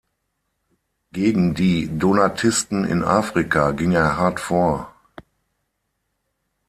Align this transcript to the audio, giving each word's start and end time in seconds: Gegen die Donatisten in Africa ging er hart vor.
Gegen 1.11 1.53
die 1.53 1.87
Donatisten 1.99 2.85
in 2.85 3.03
Africa 3.03 3.69
ging 3.69 3.91
er 3.91 4.17
hart 4.17 4.39
vor. 4.39 4.91